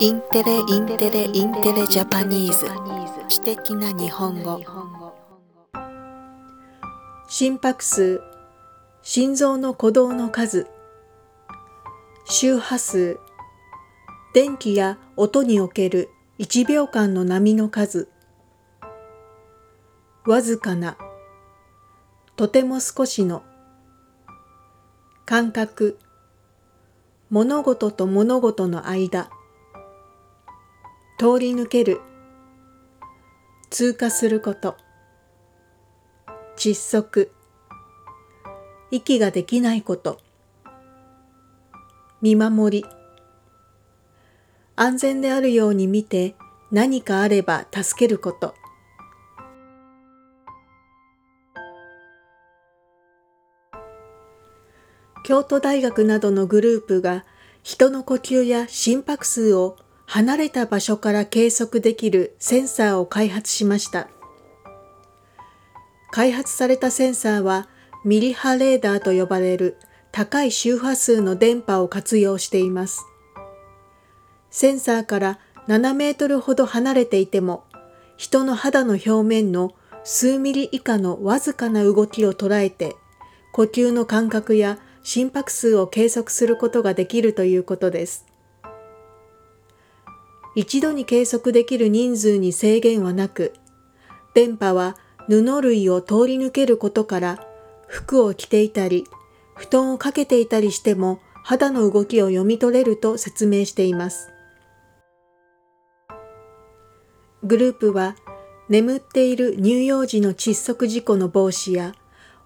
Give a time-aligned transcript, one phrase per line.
[0.00, 2.68] インテレインテレインテレ Japanese。
[3.28, 4.60] 知的な日本語。
[7.28, 8.22] 心拍数
[9.02, 10.68] 心臓の鼓動の数。
[12.26, 13.18] 周波数
[14.34, 18.08] 電気や音における1秒間の波の数。
[20.26, 20.96] わずかな
[22.36, 23.42] とても少しの。
[25.26, 25.98] 感覚
[27.30, 29.28] 物事と物事の間。
[31.18, 32.00] 通り抜ける。
[33.70, 34.76] 通過すること。
[36.56, 37.32] 窒息。
[38.92, 40.20] 息ができないこと。
[42.22, 42.88] 見守り。
[44.76, 46.36] 安全であるように見て
[46.70, 48.54] 何かあれば助けること。
[55.24, 57.24] 京都大学などのグループが
[57.64, 59.76] 人の呼吸や心拍数を
[60.10, 64.08] 離れた場所から計測できるセンサーを開発しました。
[66.10, 67.68] 開発されたセンサーは
[68.06, 69.76] ミリ波レーダーと呼ばれる
[70.10, 73.04] 高い周波数の電波を活用しています。
[74.48, 77.64] センサーから7メートルほど離れていても
[78.16, 79.74] 人の肌の表面の
[80.04, 82.96] 数ミリ以下のわずかな動きを捉えて
[83.52, 88.24] 呼吸の感覚や心拍数を計測することができるということです。
[90.58, 93.54] 一度に計測できる人数に制限はなく、
[94.34, 94.96] 電波は
[95.28, 97.46] 布類を通り抜けることから
[97.86, 99.04] 服を着ていたり、
[99.54, 104.32] 布団をかけていたりしても肌の動きを読み取れると説明しています。
[107.44, 108.16] グループは
[108.68, 111.94] 眠っている乳幼児の窒息事故の防止や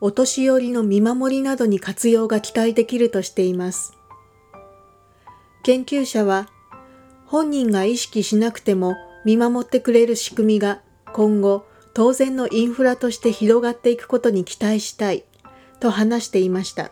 [0.00, 3.92] お年寄りの見守りなどに活用が期待できるとしています。
[5.62, 6.48] 研究者は
[7.30, 10.80] 本人が意識しなくても見守ってくれる仕組みが
[11.12, 11.64] 今後
[11.94, 15.22] 当然のインフラとして広がっていくことに期待したい
[15.78, 16.90] と話していました。